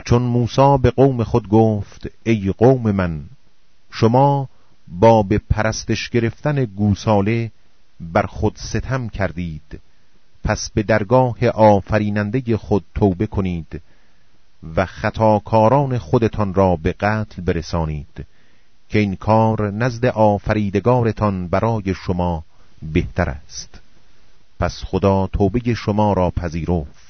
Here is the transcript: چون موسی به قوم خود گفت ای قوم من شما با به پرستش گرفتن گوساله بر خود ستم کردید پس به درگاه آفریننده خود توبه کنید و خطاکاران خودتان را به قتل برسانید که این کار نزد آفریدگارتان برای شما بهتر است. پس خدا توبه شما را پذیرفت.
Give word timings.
چون 0.00 0.22
موسی 0.22 0.78
به 0.82 0.90
قوم 0.90 1.24
خود 1.24 1.48
گفت 1.48 2.06
ای 2.24 2.54
قوم 2.58 2.90
من 2.90 3.22
شما 3.90 4.48
با 4.88 5.22
به 5.22 5.40
پرستش 5.50 6.10
گرفتن 6.10 6.64
گوساله 6.64 7.50
بر 8.00 8.26
خود 8.26 8.56
ستم 8.56 9.08
کردید 9.08 9.80
پس 10.44 10.70
به 10.74 10.82
درگاه 10.82 11.48
آفریننده 11.48 12.56
خود 12.56 12.84
توبه 12.94 13.26
کنید 13.26 13.80
و 14.76 14.86
خطاکاران 14.86 15.98
خودتان 15.98 16.54
را 16.54 16.76
به 16.76 16.92
قتل 16.92 17.42
برسانید 17.42 18.26
که 18.88 18.98
این 18.98 19.16
کار 19.16 19.70
نزد 19.70 20.06
آفریدگارتان 20.06 21.48
برای 21.48 21.94
شما 21.94 22.44
بهتر 22.92 23.28
است. 23.28 23.80
پس 24.60 24.84
خدا 24.84 25.26
توبه 25.26 25.74
شما 25.74 26.12
را 26.12 26.30
پذیرفت. 26.30 27.03